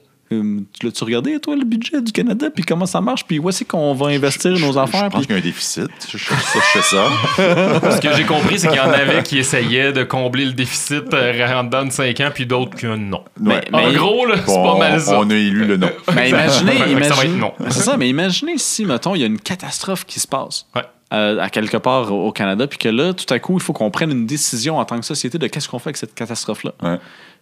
l'as-tu 0.83 1.03
regardé, 1.03 1.39
toi, 1.39 1.55
le 1.55 1.65
budget 1.65 2.01
du 2.01 2.11
Canada? 2.11 2.47
Puis 2.53 2.63
comment 2.63 2.85
ça 2.85 3.01
marche? 3.01 3.25
Puis 3.25 3.39
où 3.39 3.49
est-ce 3.49 3.63
qu'on 3.63 3.93
va 3.93 4.07
investir 4.07 4.55
Je- 4.55 4.65
nos 4.65 4.73
je- 4.73 4.79
affaires? 4.79 5.05
Je 5.05 5.09
pense 5.09 5.25
puis- 5.25 5.27
qu'il 5.27 5.35
y 5.35 5.39
a 5.39 5.41
un 5.41 5.45
déficit. 5.45 5.89
Je 6.11 6.17
sais 6.17 6.81
ça. 6.81 7.07
Ce 7.37 7.99
que 8.01 8.13
j'ai 8.15 8.23
compris, 8.25 8.59
c'est 8.59 8.67
qu'il 8.67 8.77
y 8.77 8.79
en 8.81 8.89
avait 8.91 9.23
qui 9.23 9.37
essayaient 9.39 9.91
de 9.93 10.03
combler 10.03 10.45
le 10.45 10.53
déficit 10.53 11.13
euh, 11.13 11.53
en 11.59 11.63
dedans 11.63 11.85
de 11.85 11.91
5 11.91 12.19
ans, 12.21 12.29
puis 12.33 12.45
d'autres 12.45 12.75
que 12.77 12.87
non. 12.95 13.23
Mais- 13.39 13.53
Ouais. 13.55 13.61
En 13.73 13.87
mais- 13.87 13.93
gros, 13.95 14.25
là, 14.25 14.35
c'est 14.37 14.53
pas 14.55 14.77
mal 14.77 14.99
ça. 15.01 15.19
On 15.19 15.29
a 15.29 15.35
élu 15.35 15.65
le 15.65 15.77
nom. 15.77 15.89
Mais 16.15 16.29
imaginez, 16.29 16.75
imaginez- 16.89 17.25
être 17.29 17.37
non. 17.37 17.53
c'est 17.69 17.81
ça, 17.83 17.97
mais 17.97 18.09
imaginez 18.09 18.57
si, 18.57 18.85
mettons, 18.85 19.15
il 19.15 19.21
y 19.21 19.23
a 19.23 19.27
une 19.27 19.39
catastrophe 19.39 20.05
qui 20.05 20.19
se 20.19 20.27
passe 20.27 20.65
Ouais. 20.75 20.81
euh, 21.13 21.39
à 21.39 21.49
quelque 21.49 21.77
part 21.77 22.11
au 22.11 22.27
au 22.27 22.31
Canada, 22.31 22.65
puis 22.67 22.77
que 22.77 22.89
là, 22.89 23.13
tout 23.13 23.31
à 23.33 23.39
coup, 23.39 23.53
il 23.57 23.61
faut 23.61 23.73
qu'on 23.73 23.91
prenne 23.91 24.11
une 24.11 24.25
décision 24.25 24.77
en 24.79 24.85
tant 24.85 24.99
que 24.99 25.05
société 25.05 25.37
de 25.37 25.47
qu'est-ce 25.47 25.67
qu'on 25.69 25.79
fait 25.79 25.89
avec 25.89 25.97
cette 25.97 26.15
catastrophe-là. 26.15 26.71
Ouais. 26.81 26.97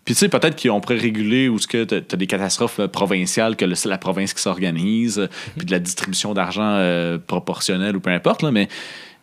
Puis 0.05 0.15
tu 0.15 0.19
sais, 0.19 0.29
peut-être 0.29 0.61
qu'on 0.61 0.81
pourrait 0.81 0.97
réguler 0.97 1.47
où 1.47 1.59
ce 1.59 1.67
que 1.67 1.83
tu 1.83 1.95
as 1.95 2.17
des 2.17 2.27
catastrophes 2.27 2.81
provinciales, 2.87 3.55
que 3.55 3.71
c'est 3.75 3.89
la 3.89 3.99
province 3.99 4.33
qui 4.33 4.41
s'organise, 4.41 5.19
euh, 5.19 5.27
puis 5.57 5.65
de 5.65 5.71
la 5.71 5.79
distribution 5.79 6.33
d'argent 6.33 6.75
euh, 6.75 7.17
proportionnelle 7.19 7.95
ou 7.95 7.99
peu 7.99 8.09
importe, 8.09 8.41
là, 8.41 8.51
mais, 8.51 8.67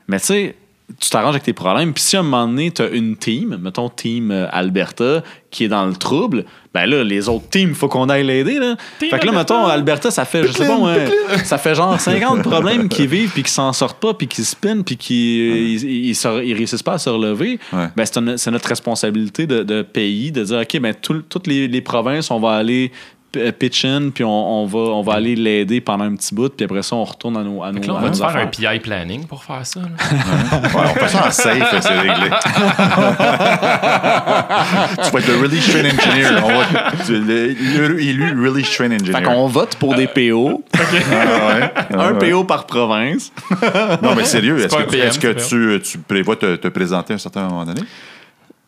mais 0.06 0.20
tu 0.20 0.26
sais, 0.26 0.54
tu 1.00 1.10
t'arranges 1.10 1.30
avec 1.34 1.42
tes 1.42 1.52
problèmes. 1.52 1.92
Puis 1.92 2.02
si 2.02 2.16
à 2.16 2.20
un 2.20 2.22
moment 2.22 2.46
donné, 2.46 2.70
tu 2.70 2.80
as 2.82 2.88
une 2.88 3.16
team, 3.16 3.58
mettons 3.62 3.88
team 3.90 4.30
euh, 4.30 4.46
Alberta, 4.50 5.22
qui 5.50 5.64
est 5.64 5.68
dans 5.68 5.84
le 5.86 5.94
trouble, 5.94 6.44
ben 6.74 6.86
là, 6.86 7.04
les 7.04 7.28
autres 7.28 7.48
teams, 7.50 7.68
il 7.70 7.74
faut 7.74 7.88
qu'on 7.88 8.08
aille 8.08 8.24
l'aider. 8.26 8.58
Là. 8.58 8.76
Team 8.98 9.10
Fait 9.10 9.18
que 9.18 9.26
là, 9.26 9.32
Alberta. 9.32 9.54
mettons, 9.58 9.66
Alberta, 9.66 10.10
ça 10.10 10.24
fait, 10.24 10.44
je 10.46 10.52
sais 10.52 10.66
pas, 10.66 10.78
moi, 10.78 10.94
ça 11.44 11.58
fait 11.58 11.74
genre 11.74 11.98
50 12.00 12.42
problèmes 12.42 12.88
qui 12.88 13.06
vivent, 13.06 13.30
puis 13.32 13.42
qui 13.42 13.50
s'en 13.52 13.72
sortent 13.72 14.00
pas, 14.00 14.14
puis 14.14 14.26
qui 14.28 14.42
spinent, 14.44 14.82
puis 14.84 14.96
qui 14.96 15.48
euh, 15.50 15.56
ils, 15.56 16.06
ils, 16.08 16.14
se- 16.14 16.42
ils 16.44 16.54
réussissent 16.54 16.82
pas 16.82 16.94
à 16.94 16.98
se 16.98 17.10
relever. 17.10 17.58
Ouais. 17.72 17.86
Ben, 17.96 18.04
c'est, 18.06 18.50
notre 18.50 18.68
responsabilité 18.68 19.46
de, 19.46 19.62
de 19.62 19.82
pays 19.82 20.32
de 20.32 20.42
dire, 20.44 20.58
OK, 20.60 20.80
ben, 20.80 20.94
tout- 20.94 21.22
toutes 21.28 21.46
les, 21.46 21.68
les 21.68 21.80
provinces, 21.82 22.30
on 22.30 22.40
va 22.40 22.52
aller 22.52 22.92
pitch 23.30 23.84
in, 23.84 24.10
puis 24.10 24.24
on, 24.24 24.62
on 24.62 24.66
va, 24.66 24.78
on 24.78 25.02
va 25.02 25.14
aller 25.14 25.36
l'aider 25.36 25.80
pendant 25.80 26.04
un 26.04 26.14
petit 26.16 26.34
bout, 26.34 26.48
puis 26.48 26.64
après 26.64 26.82
ça, 26.82 26.96
on 26.96 27.04
retourne 27.04 27.36
à 27.36 27.42
nos, 27.42 27.62
à 27.62 27.70
nos, 27.72 27.80
là, 27.80 27.86
on 27.94 28.00
va 28.00 28.08
nos 28.08 28.14
faire 28.14 28.26
affaires. 28.26 28.42
un 28.42 28.46
PI 28.46 28.80
planning 28.80 29.26
pour 29.26 29.44
faire 29.44 29.64
ça. 29.66 29.80
Ouais, 29.80 29.86
on 30.74 30.94
fait 30.94 31.08
ça 31.08 31.26
en 31.26 31.30
safe, 31.30 31.80
c'est 31.80 31.88
réglé. 31.98 32.30
tu 35.02 35.10
vas 35.10 35.18
être 35.18 35.28
le 35.28 35.40
Really 35.40 35.60
Strain 35.60 35.84
Engineer. 35.84 36.42
On 36.42 36.48
va, 36.48 36.64
tu, 37.04 37.12
le, 37.20 37.88
le- 37.88 38.00
élu 38.00 38.40
Really 38.42 38.64
Strain 38.64 38.90
Engineer. 38.92 39.12
Fait 39.12 39.22
qu'on 39.22 39.46
vote 39.46 39.76
pour 39.76 39.94
des 39.94 40.06
PO, 40.06 40.64
Ah, 40.74 40.78
ouais. 40.80 41.70
Ah, 41.74 41.86
un 42.08 42.12
ouais. 42.14 42.30
PO 42.30 42.44
par 42.44 42.66
province. 42.66 43.32
Non, 44.02 44.14
mais 44.16 44.24
sérieux, 44.24 44.58
est-ce 44.58 44.76
que, 44.76 44.82
PM, 44.90 45.08
est-ce 45.08 45.18
que 45.18 45.32
tu, 45.78 45.80
tu 45.82 45.98
prévois 45.98 46.36
te, 46.36 46.56
te 46.56 46.68
présenter 46.68 47.12
à 47.12 47.16
un 47.16 47.18
certain 47.18 47.42
moment 47.48 47.64
donné? 47.64 47.82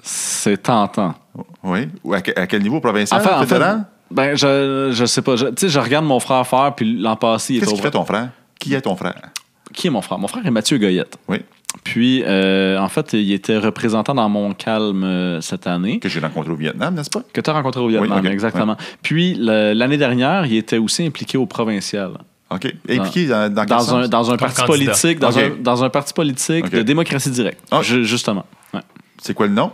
C'est 0.02 0.62
tentant. 0.62 1.14
Oui. 1.62 1.88
Ou 2.04 2.14
à, 2.14 2.18
à 2.18 2.46
quel 2.46 2.62
niveau 2.62 2.80
provincial, 2.80 3.20
Enfin, 3.20 3.36
en 3.36 3.40
fait, 3.40 3.46
fédéral? 3.46 3.84
Ben, 4.10 4.36
je, 4.36 4.90
je 4.92 5.04
sais 5.04 5.22
pas. 5.22 5.36
Je- 5.36 5.46
Tu 5.46 5.52
sais, 5.58 5.68
je 5.68 5.78
regarde 5.78 6.04
mon 6.04 6.20
frère 6.20 6.46
faire, 6.46 6.74
puis 6.74 6.98
l'an 6.98 7.16
passé, 7.16 7.54
il 7.54 7.56
était 7.58 7.66
Qu'est-ce 7.66 7.74
au 7.74 7.76
qui 7.76 7.82
fait 7.82 7.90
ton 7.90 8.04
frère? 8.04 8.30
Qui 8.58 8.74
est 8.74 8.80
ton 8.82 8.96
frère? 8.96 9.14
Qui 9.72 9.86
est 9.86 9.90
mon 9.90 10.02
frère? 10.02 10.18
Mon 10.18 10.28
frère 10.28 10.44
est 10.46 10.50
Mathieu 10.50 10.78
Goyette. 10.78 11.16
Oui, 11.28 11.38
Puis, 11.84 12.22
euh, 12.26 12.78
en 12.78 12.88
fait, 12.88 13.12
il 13.12 13.32
était 13.32 13.56
représentant 13.56 14.14
dans 14.14 14.28
Montcalm 14.28 15.04
euh, 15.04 15.40
cette 15.40 15.66
année. 15.68 16.00
que 16.00 16.08
j'ai 16.08 16.18
rencontré 16.20 16.50
au 16.50 16.56
Vietnam, 16.56 16.94
n'est-ce 16.94 17.10
pas? 17.10 17.22
Que 17.32 17.40
tu 17.40 17.48
as 17.48 17.52
rencontré 17.52 17.80
au 17.80 17.86
Vietnam, 17.88 18.20
Oui, 18.24 18.28
exactement. 18.30 18.76
Puis, 19.02 19.36
le- 19.38 19.72
l'année 19.74 19.96
dernière, 19.96 20.44
il 20.46 20.56
était 20.56 20.78
aussi 20.78 21.06
impliqué 21.06 21.38
au 21.38 21.46
provincial. 21.46 22.12
OK. 22.52 22.66
Impliqué 22.88 23.26
dans, 23.28 23.52
dans 23.54 23.60
quel 23.62 23.68
Dans 23.76 23.94
un, 23.94 24.00
sens? 24.02 24.10
dans 24.10 24.30
un 24.32 24.36
parti 24.36 24.62
politique, 24.64 25.20
dans, 25.20 25.38
un, 25.38 25.50
dans 25.60 25.84
un 25.84 25.88
parti 25.88 26.12
politique 26.12 26.68
de 26.68 26.82
démocratie 26.82 27.30
directe. 27.30 27.60
Ah. 27.70 27.80
Ju- 27.82 28.04
justement. 28.04 28.44
Ouais. 28.74 28.80
C'est 29.22 29.34
quoi 29.34 29.46
le 29.46 29.52
nom? 29.52 29.70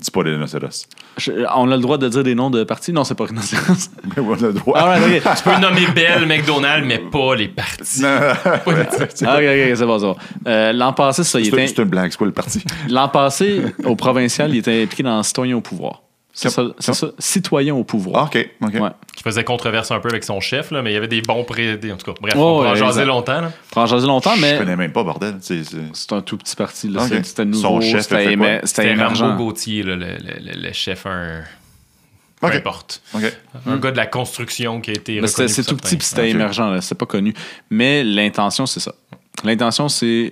Dis 0.00 0.10
pas 0.12 0.22
les 0.22 0.30
rhinocéros. 0.32 0.86
Je- 1.16 1.32
on 1.56 1.70
a 1.72 1.74
le 1.76 1.82
droit 1.82 1.98
de 1.98 2.08
dire 2.08 2.22
des 2.22 2.34
noms 2.36 2.50
de 2.50 2.62
partis? 2.62 2.92
Non, 2.92 3.02
c'est 3.02 3.16
pas 3.16 3.24
rhinocéros. 3.24 3.90
Mais 4.16 4.22
on 4.22 4.32
a 4.34 4.36
le 4.36 4.52
droit. 4.52 4.78
Ah, 4.78 4.96
ok. 4.98 5.22
Tu 5.36 5.42
peux 5.42 5.58
nommer 5.60 5.86
Bell, 5.94 6.24
McDonald's, 6.26 6.86
mais 6.86 6.98
pas 6.98 7.34
les 7.34 7.48
partis. 7.48 8.00
Non, 8.02 8.08
ouais, 8.66 8.88
c'est 9.14 9.26
Ah, 9.26 9.36
ok, 9.38 9.42
ok, 9.42 9.76
c'est 9.76 9.86
bon, 9.86 9.98
c'est 9.98 10.04
bon. 10.06 10.16
Euh, 10.46 10.72
L'an 10.72 10.92
passé, 10.92 11.24
ça, 11.24 11.40
il 11.40 11.46
c'est- 11.46 11.50
était, 11.52 11.66
c'est 11.66 11.78
une 11.78 11.84
blague, 11.88 12.10
c'est 12.12 12.16
quoi 12.16 12.26
le 12.28 12.32
parti? 12.32 12.62
l'an 12.88 13.08
passé, 13.08 13.60
au 13.84 13.96
provincial, 13.96 14.54
il 14.54 14.58
était 14.58 14.82
impliqué 14.84 15.02
dans 15.02 15.20
Citoyen 15.24 15.56
au 15.56 15.60
pouvoir. 15.60 16.02
C'est 16.40 16.94
ça, 16.94 17.06
Citoyen 17.18 17.74
au 17.74 17.82
pouvoir. 17.84 18.22
Ah, 18.22 18.24
OK. 18.26 18.50
OK. 18.62 18.74
Ouais. 18.74 18.90
Qui 19.16 19.22
faisait 19.24 19.42
controverse 19.44 19.90
un 19.90 19.98
peu 19.98 20.08
avec 20.08 20.22
son 20.22 20.38
chef, 20.40 20.70
là, 20.70 20.82
mais 20.82 20.90
il 20.92 20.94
y 20.94 20.96
avait 20.96 21.08
des 21.08 21.20
bons 21.22 21.42
pré... 21.44 21.72
En 21.74 21.96
tout 21.96 22.12
cas, 22.12 22.18
bref, 22.20 22.34
Ouais, 22.34 22.40
on 22.40 22.60
ouais, 22.60 22.68
en 22.68 22.74
jaser 22.76 23.04
longtemps. 23.04 23.40
Là. 23.40 23.52
Pour 23.70 23.82
en 23.82 23.86
jaser 23.86 24.06
longtemps, 24.06 24.34
Je 24.36 24.40
mais 24.42 24.58
connais 24.58 24.76
même 24.76 24.92
pas, 24.92 25.02
bordel. 25.02 25.36
C'est, 25.40 25.62
un 26.12 26.20
tout 26.20 26.36
petit 26.36 26.54
parti. 26.54 26.88
là. 26.88 27.02
Ok. 27.02 27.08
C'est- 27.08 27.22
C'était 27.24 27.42
Son 27.42 27.48
nouveau, 27.48 27.80
chef, 27.80 28.02
c'était. 28.02 28.94
Rambo 28.94 29.44
Gauthier, 29.44 29.82
là, 29.82 29.96
le, 29.96 30.06
le- 30.06 30.52
le- 30.54 30.62
le 30.68 30.72
chef, 30.72 31.06
un... 31.06 31.42
peu 32.40 32.46
OK. 32.46 32.54
importe. 32.54 33.02
OK. 33.14 33.22
Un 33.66 33.76
gars 33.78 33.90
de 33.90 33.96
la 33.96 34.06
construction 34.06 34.80
qui 34.80 34.90
a 34.90 34.94
été 34.94 35.20
c'est 35.26 35.64
tout 35.64 35.76
petit 35.76 35.96
puis 35.96 36.06
c'était 36.06 36.30
émergent, 36.30 36.70
là, 36.70 36.80
c'est 36.80 36.94
pas 36.94 37.06
connu. 37.06 37.34
Mais 37.70 38.04
l'intention, 38.04 38.64
c'est 38.66 38.80
ça. 38.80 38.94
L'intention, 39.44 39.88
c'est, 39.88 40.30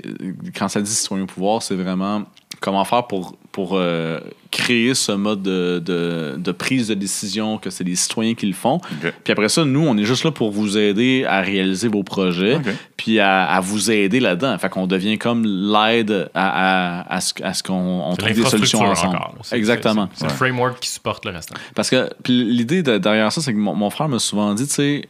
quand 0.57 0.69
ça 0.69 0.81
dit 0.81 0.91
citoyen 0.91 1.25
au 1.25 1.27
pouvoir, 1.27 1.63
c'est 1.63 1.75
vraiment 1.77 2.25
comment 2.61 2.85
faire 2.85 3.07
pour, 3.07 3.37
pour 3.57 3.71
euh, 3.73 4.21
créer 4.51 4.93
ce 4.93 5.13
mode 5.13 5.41
de, 5.43 5.79
de- 5.83 6.35
de 6.37 6.53
prise 6.53 6.89
de 6.89 6.95
décision 6.95 7.57
que 7.57 7.71
c'est 7.71 7.85
les 7.85 7.95
citoyens 7.97 8.35
qui 8.35 8.45
le 8.45 8.53
font. 8.53 8.81
Puis 9.25 9.33
après 9.33 9.49
ça, 9.49 9.65
nous, 9.65 9.81
on 9.81 9.97
est 9.97 10.05
juste 10.05 10.25
là 10.25 10.31
pour 10.31 10.51
vous 10.51 10.77
aider 10.77 11.25
à 11.27 11.41
réaliser 11.41 11.89
vos 11.89 12.03
projets, 12.03 12.59
puis 12.99 13.19
à, 13.19 13.45
à 13.47 13.61
vous 13.61 13.91
aider 13.91 14.21
là-dedans. 14.21 14.59
Fait 14.59 14.69
qu'on 14.69 14.87
devient 14.87 15.17
comme 15.17 15.47
l'aide 15.47 16.29
à, 16.35 17.01
à, 17.05 17.15
à 17.17 17.21
ce, 17.23 17.33
à 17.43 17.55
ce 17.55 17.63
qu'on 17.63 18.15
trouve 18.19 18.29
des 18.35 18.45
solutions 18.45 18.81
l'infrastructure 18.83 18.91
ensemble. 18.91 19.17
encore. 19.17 19.35
Exactement. 19.53 20.09
C'est 20.13 20.25
le 20.27 20.31
framework 20.33 20.79
qui 20.79 20.91
supporte 20.91 21.25
le 21.25 21.31
restant. 21.31 21.55
Parce 21.75 21.89
que 21.89 22.11
puis 22.23 22.45
l'idée 22.45 22.83
de- 22.83 22.99
derrière 22.99 23.33
ça, 23.33 23.41
c'est 23.41 23.55
que 23.55 23.59
mon, 23.59 23.75
mon 23.75 23.89
frère 23.89 24.11
m'a 24.11 24.19
souvent 24.19 24.53
dit, 24.53 24.67
tu 24.67 24.75
sais, 24.75 25.09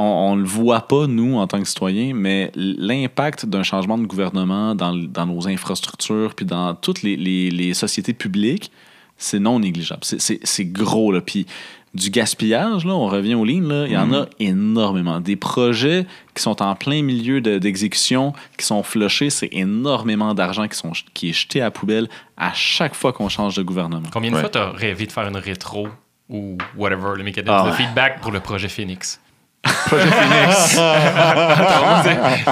on, 0.00 0.32
on 0.32 0.36
le 0.36 0.44
voit 0.44 0.80
pas, 0.88 1.06
nous, 1.06 1.36
en 1.36 1.46
tant 1.46 1.60
que 1.60 1.68
citoyens, 1.68 2.12
mais 2.14 2.50
l'impact 2.54 3.46
d'un 3.46 3.62
changement 3.62 3.98
de 3.98 4.06
gouvernement 4.06 4.74
dans, 4.74 4.94
dans 4.94 5.26
nos 5.26 5.46
infrastructures, 5.46 6.34
puis 6.34 6.46
dans 6.46 6.74
toutes 6.74 7.02
les, 7.02 7.16
les- 7.16 7.50
les 7.50 7.74
sociétés 7.74 8.14
publiques, 8.14 8.70
c'est 9.16 9.38
non 9.38 9.58
négligeable. 9.60 10.00
C'est- 10.02 10.64
gros, 10.64 11.12
là. 11.12 11.20
Puis 11.20 11.46
du 11.92 12.08
gaspillage, 12.08 12.84
là, 12.86 12.94
on 12.94 13.06
revient 13.08 13.34
aux 13.34 13.44
lignes, 13.44 13.66
là, 13.68 13.84
il 13.86 13.92
y 13.92 13.96
en 13.96 14.12
a 14.14 14.26
énormément. 14.38 15.20
Des 15.20 15.34
projets 15.36 16.06
qui 16.34 16.42
sont 16.42 16.62
en 16.62 16.74
plein 16.76 17.02
milieu 17.02 17.40
de- 17.40 17.58
d'exécution, 17.58 18.32
qui 18.56 18.64
sont 18.64 18.82
flushés, 18.84 19.28
c'est 19.28 19.48
énormément 19.52 20.32
d'argent 20.32 20.68
qui, 20.68 20.78
sont, 20.78 20.92
qui 21.14 21.30
est 21.30 21.32
jeté 21.32 21.60
à 21.60 21.64
la 21.64 21.70
poubelle 21.72 22.08
à 22.36 22.52
chaque 22.54 22.94
fois 22.94 23.12
qu'on 23.12 23.28
change 23.28 23.56
de 23.56 23.62
gouvernement. 23.62 24.08
Combien 24.12 24.30
de 24.30 24.36
Ouais. 24.36 24.40
fois 24.40 24.50
t'as 24.50 24.70
rêvé 24.70 25.06
de 25.06 25.12
faire 25.12 25.26
une 25.28 25.36
rétro 25.36 25.88
ou 26.28 26.56
whatever, 26.76 27.14
le 27.16 27.24
mécanisme 27.24 27.52
Ah 27.52 27.66
de 27.70 27.74
feedback 27.74 28.20
pour 28.20 28.30
le 28.30 28.38
projet 28.40 28.68
Phoenix? 28.68 29.20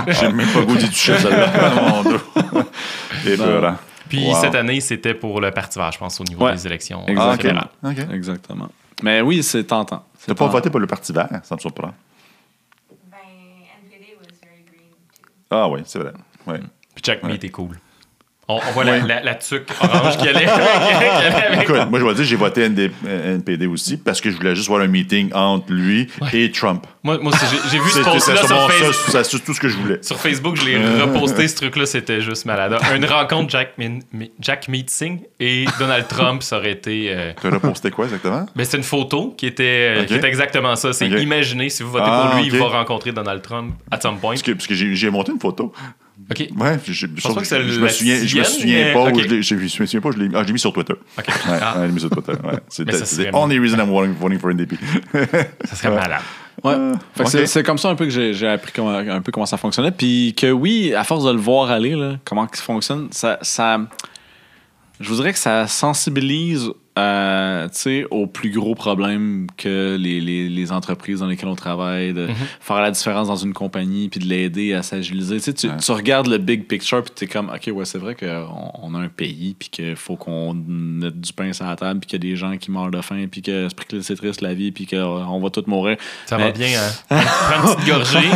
J'ai 0.08 0.32
même 0.32 0.48
pas 0.52 0.62
goût 0.62 0.76
d'y 0.76 0.88
toucher, 0.88 1.18
celle-là. 1.18 1.70
Mon 1.90 2.02
Dieu. 2.02 2.20
Et 3.26 3.36
peurant. 3.36 3.76
Puis 4.08 4.26
Wow. 4.26 4.40
cette 4.40 4.54
année, 4.54 4.80
c'était 4.80 5.14
pour 5.14 5.40
le 5.40 5.50
Parti 5.50 5.78
vert, 5.78 5.92
je 5.92 5.98
pense, 5.98 6.18
au 6.20 6.24
niveau 6.24 6.44
Ouais. 6.46 6.52
des 6.52 6.66
élections 6.66 7.04
Exact. 7.06 7.22
Ah, 7.22 7.28
euh, 7.30 7.34
OK. 7.34 7.42
fédérales. 7.42 7.68
OK. 7.84 7.98
Exactement. 8.14 8.68
Mais 9.02 9.20
oui, 9.20 9.42
c'est 9.42 9.64
tentant. 9.64 10.04
C'est 10.18 10.28
T'as 10.28 10.34
pas 10.34 10.46
voté 10.46 10.70
pour 10.70 10.80
le 10.80 10.86
Parti 10.86 11.12
vert, 11.12 11.28
ça 11.42 11.54
me 11.54 11.60
surprend. 11.60 11.92
My 13.10 13.18
NPD 13.84 14.16
was 14.18 14.26
very 14.42 14.64
green 14.66 14.88
too. 15.14 15.28
Ah 15.50 15.68
oui, 15.68 15.82
c'est 15.84 15.98
vrai. 15.98 16.12
Ouais. 16.46 16.60
Puis 16.94 17.02
Check 17.02 17.22
Me, 17.22 17.30
Ouais. 17.32 17.38
t'es 17.38 17.50
cool. 17.50 17.78
On, 18.50 18.54
on 18.66 18.72
voit 18.72 18.84
la, 18.84 18.98
la, 19.00 19.22
la 19.22 19.34
tuque 19.34 19.68
orange 19.80 20.16
qui 20.18 20.26
allait 20.28 20.46
avec. 20.46 21.62
Écoute, 21.62 21.76
moi, 21.90 21.98
je 22.00 22.04
vais 22.04 22.14
dire, 22.14 22.24
j'ai 22.24 22.36
voté 22.36 22.68
ND 22.68 22.90
NPD 23.06 23.66
aussi 23.66 23.96
parce 23.98 24.20
que 24.20 24.30
je 24.30 24.36
voulais 24.36 24.54
juste 24.54 24.68
voir 24.68 24.80
un 24.80 24.86
meeting 24.86 25.30
entre 25.34 25.70
lui 25.72 26.08
et 26.32 26.50
Trump. 26.50 26.86
Moi, 27.02 27.18
j'ai 27.70 27.78
vu 27.78 27.90
ce 27.90 28.00
post-là 28.00 28.36
sur 28.46 28.70
Facebook. 28.70 29.22
c'est 29.24 29.44
tout 29.44 29.54
ce 29.54 29.60
que 29.60 29.68
je 29.68 29.76
voulais. 29.76 29.98
Sur 30.02 30.18
Facebook, 30.18 30.56
je 30.56 30.64
l'ai 30.64 30.76
reposté, 30.78 31.46
ce 31.48 31.56
truc-là, 31.56 31.86
c'était 31.86 32.20
juste 32.20 32.46
malade. 32.46 32.76
Une 32.94 33.04
rencontre 33.04 33.50
Jack, 33.50 33.72
Min- 33.78 34.00
Mi- 34.12 34.32
Jack 34.40 34.68
Meeting 34.68 35.20
et 35.40 35.66
Donald 35.78 36.06
Trump, 36.08 36.42
ça 36.42 36.56
aurait 36.58 36.72
été... 36.72 37.06
euh, 37.10 37.32
Tu 37.40 37.46
as 37.46 37.50
reposté 37.50 37.90
quoi 37.90 38.06
exactement? 38.06 38.46
Ben, 38.56 38.64
c'est 38.64 38.76
une 38.78 38.82
photo 38.82 39.34
qui 39.36 39.46
était, 39.46 39.96
euh, 39.98 40.04
qui 40.04 40.14
était 40.14 40.26
exactement 40.28 40.74
ça. 40.76 40.92
C'est 40.92 41.06
Ok. 41.12 41.20
imaginez, 41.20 41.68
si 41.68 41.82
vous 41.82 41.90
votez 41.90 42.04
Ah, 42.06 42.28
pour 42.30 42.40
lui, 42.40 42.48
ok. 42.48 42.54
il 42.54 42.58
va 42.58 42.66
rencontrer 42.68 43.12
Donald 43.12 43.42
Trump 43.42 43.74
at 43.90 44.00
some 44.00 44.18
point. 44.18 44.30
Parce 44.32 44.42
que, 44.42 44.52
parce 44.52 44.66
que 44.66 44.74
j'ai 44.74 44.94
j'ai 44.94 45.10
monté 45.10 45.32
une 45.32 45.40
photo. 45.40 45.72
OK. 46.30 46.48
Ouais, 46.58 46.78
je, 46.86 46.92
je, 46.92 47.06
pas 47.06 47.40
que 47.40 47.44
je 47.44 47.80
me 47.80 47.88
souviens, 47.88 48.16
je 48.26 48.38
me 48.38 48.44
souviens 48.44 48.84
mais- 48.86 48.92
pas. 48.92 49.00
où 49.04 49.08
ok. 49.08 49.20
je 49.22 49.28
l'ai- 49.28 49.42
je, 49.42 49.56
je 49.56 49.62
me 49.82 49.86
souviens 49.86 50.00
pas, 50.00 50.10
je 50.10 50.18
l'ai 50.18 50.28
ah, 50.34 50.42
je 50.42 50.46
l'ai 50.48 50.52
mis 50.52 50.58
sur 50.58 50.72
Twitter. 50.72 50.92
OK. 50.92 51.26
Ouais, 51.26 51.58
Ah, 51.62 51.74
ouais, 51.78 51.82
je 51.82 51.86
l'ai 51.86 51.92
mis 51.92 52.00
sur 52.00 52.10
Twitter. 52.10 52.32
Ouais. 52.32 52.58
C'est 52.68 52.84
the 52.84 53.34
only 53.34 53.58
reason 53.58 53.78
I'm 53.78 53.88
voting, 53.88 54.14
voting 54.14 54.38
for 54.38 54.50
NDP. 54.50 54.76
ça 55.64 55.76
serait 55.76 55.90
malade. 55.94 56.20
Ouais. 56.62 56.74
Fait 57.14 57.24
que 57.24 57.38
ok. 57.42 57.46
c'est- 57.46 57.62
comme 57.62 57.78
ça 57.78 57.88
un 57.88 57.94
peu 57.94 58.04
que 58.04 58.10
j'ai 58.10 58.34
j'ai 58.34 58.48
appris 58.48 58.72
comment, 58.74 58.90
un 58.96 59.22
peu 59.22 59.30
comment 59.32 59.46
ça 59.46 59.56
fonctionnait. 59.56 59.92
Puis 59.92 60.34
que 60.36 60.50
oui, 60.50 60.92
à 60.94 61.04
force 61.04 61.24
de 61.24 61.30
le 61.30 61.38
voir 61.38 61.70
aller, 61.70 61.94
là, 61.94 62.16
comment 62.24 62.46
ça 62.52 62.62
fonctionne, 62.62 63.08
ça, 63.12 63.38
ça. 63.42 63.78
Je 65.00 65.08
vous 65.08 65.14
dirais 65.16 65.32
que 65.32 65.38
ça 65.38 65.66
sensibilise 65.68 66.70
euh, 66.98 67.64
tu 67.68 67.74
sais, 67.74 68.06
aux 68.10 68.26
plus 68.26 68.50
gros 68.50 68.74
problèmes 68.74 69.46
que 69.56 69.96
les, 69.98 70.20
les, 70.20 70.48
les 70.48 70.72
entreprises 70.72 71.20
dans 71.20 71.26
lesquelles 71.26 71.48
on 71.48 71.54
travaille, 71.54 72.12
de 72.12 72.26
faire 72.60 72.80
la 72.80 72.90
différence 72.90 73.28
dans 73.28 73.36
une 73.36 73.52
compagnie, 73.54 74.08
puis 74.08 74.20
de 74.20 74.26
l'aider 74.26 74.74
à 74.74 74.82
s'agiliser. 74.82 75.40
Tu, 75.40 75.54
tu, 75.54 75.68
Ouais. 75.68 75.76
tu 75.76 75.92
regardes 75.92 76.26
le 76.28 76.38
big 76.38 76.66
picture, 76.66 77.02
puis 77.02 77.12
tu 77.14 77.24
es 77.24 77.26
comme, 77.28 77.50
OK, 77.54 77.70
ouais, 77.74 77.84
c'est 77.84 77.98
vrai 77.98 78.14
qu'on 78.14 78.72
on 78.82 78.94
a 78.94 78.98
un 78.98 79.08
pays, 79.08 79.54
puis 79.58 79.68
qu'il 79.68 79.96
faut 79.96 80.16
qu'on 80.16 80.54
mette 80.54 81.20
du 81.20 81.32
pain 81.32 81.52
sur 81.52 81.66
la 81.66 81.76
table, 81.76 82.00
puis 82.00 82.08
qu'il 82.10 82.24
y 82.24 82.28
a 82.28 82.30
des 82.32 82.36
gens 82.36 82.56
qui 82.56 82.70
meurent 82.70 82.90
de 82.90 83.00
faim, 83.00 83.26
puis 83.30 83.42
que 83.42 83.68
c'est 84.00 84.16
triste 84.16 84.40
la 84.40 84.54
vie, 84.54 84.72
puis 84.72 84.86
qu'on 84.86 85.40
va 85.40 85.50
tous 85.50 85.64
mourir. 85.66 85.96
Ça 86.26 86.36
Mais- 86.36 86.44
va 86.44 86.50
bien, 86.52 86.68
hein? 86.78 86.92
Prends 87.50 87.70
une 87.70 87.76
petite 87.76 87.88
gorgée. 87.88 88.18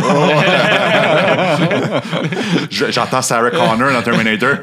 Je- 2.69 2.91
J'entends 2.91 3.21
Sarah 3.21 3.49
Connor 3.51 3.91
dans 3.91 4.01
Terminator. 4.01 4.55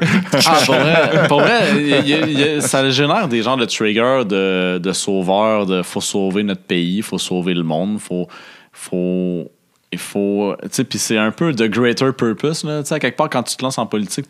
Ah, 0.45 0.57
pour 0.65 0.75
vrai, 0.75 1.27
pour 1.27 1.41
vrai, 1.41 1.59
il 1.77 1.87
y 2.07 2.13
a- 2.13 2.25
il 2.27 2.39
y 2.39 2.43
a- 2.43 2.61
ça 2.61 2.89
génère 2.89 3.27
des 3.27 3.41
genres 3.43 3.57
de 3.57 3.65
trigger, 3.93 4.23
de, 4.25 4.77
de 4.79 4.91
sauveurs, 4.93 5.65
de 5.65 5.81
faut 5.83 6.01
sauver 6.01 6.43
notre 6.43 6.63
pays, 6.63 7.01
faut 7.01 7.17
sauver 7.17 7.53
le 7.53 7.63
monde, 7.63 7.99
faut. 7.99 8.27
faut 8.71 9.51
il 9.93 9.99
faut. 9.99 10.55
Tu 10.63 10.67
sais, 10.71 10.83
puis 10.85 10.97
c'est 10.99 11.17
un 11.17 11.31
peu 11.31 11.51
de 11.51 11.67
greater 11.67 12.13
purpose, 12.15 12.63
là. 12.63 12.81
Tu 12.81 12.87
sais, 12.89 12.95
à 12.95 12.99
quelque 12.99 13.17
part, 13.17 13.29
quand 13.29 13.43
tu 13.43 13.55
te 13.57 13.63
lances 13.63 13.77
en 13.77 13.85
politique, 13.85 14.25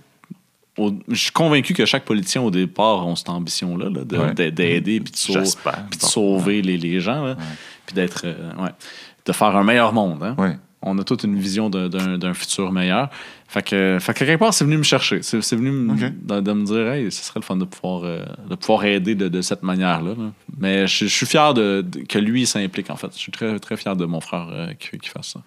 au- 0.78 0.94
je 1.08 1.16
suis 1.16 1.32
convaincu 1.32 1.74
que 1.76 1.86
chaque 1.86 2.04
politicien, 2.06 2.42
au 2.42 2.50
départ, 2.50 3.08
a 3.08 3.16
cette 3.16 3.30
ambition-là, 3.30 3.90
là, 3.90 4.04
d'aider, 4.50 5.00
puis 5.02 5.12
de, 5.12 5.18
sauver 6.08 6.62
les, 6.64 6.78
les 6.78 7.00
gens, 7.00 7.36
puis 7.86 7.94
d'être. 7.94 8.22
euh, 8.26 8.52
ouais, 8.64 8.72
de 9.24 9.32
faire 9.34 9.56
un 9.56 9.64
meilleur 9.64 9.94
monde, 9.94 10.24
hein. 10.24 10.36
Ouais. 10.40 10.58
On 10.84 10.98
a 10.98 11.04
toute 11.04 11.24
une 11.24 11.38
vision 11.38 11.70
d'un 11.70 12.34
futur 12.34 12.72
meilleur. 12.72 13.10
Fait 13.48 13.62
que, 13.62 13.98
fait 14.00 14.14
que 14.14 14.20
quelque 14.26 14.40
part, 14.40 14.54
c'est 14.54 14.64
venu 14.66 14.78
me 14.78 14.84
chercher. 14.84 15.22
C'est 15.22 15.54
venu 15.56 15.70
me- 15.72 15.94
Ok. 15.94 16.12
de, 16.26 16.40
de 16.40 16.52
me 16.54 16.66
dire, 16.66 16.88
hey, 16.92 17.12
ce 17.12 17.24
serait 17.24 17.40
le 17.40 17.46
fun 17.46 17.58
de 17.58 17.66
pouvoir, 17.66 18.02
euh, 18.04 18.24
de 18.50 18.56
pouvoir 18.56 18.86
aider 18.86 19.14
de, 19.14 19.28
de 19.28 19.42
cette 19.42 19.62
manière-là. 19.62 20.16
là. 20.18 20.32
Mais 20.58 20.88
je, 20.88 21.06
je 21.06 21.14
suis 21.14 21.26
fier 21.28 21.54
de, 21.54 21.82
de- 21.88 22.00
que 22.00 22.18
lui 22.18 22.46
s'implique, 22.48 22.90
en 22.90 22.96
fait. 22.96 23.10
Je 23.14 23.20
suis 23.20 23.32
très, 23.32 23.60
très 23.60 23.78
fier 23.78 23.96
de 23.96 24.06
mon 24.06 24.22
frère 24.22 24.48
euh, 24.52 24.74
qui, 24.80 24.98
qui 24.98 25.10
fasse 25.10 25.34
ça. 25.34 25.42